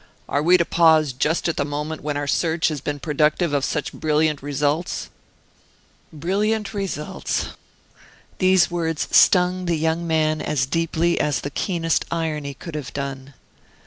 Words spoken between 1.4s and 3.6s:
at the moment when our search has been productive